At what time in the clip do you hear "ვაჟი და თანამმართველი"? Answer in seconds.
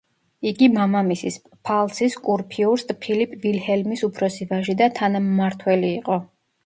4.53-5.93